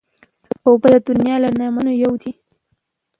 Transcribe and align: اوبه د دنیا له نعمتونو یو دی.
اوبه 0.67 0.87
د 0.93 0.95
دنیا 1.09 1.35
له 1.43 1.49
نعمتونو 1.59 1.91
یو 2.03 2.13
دی. 2.21 2.31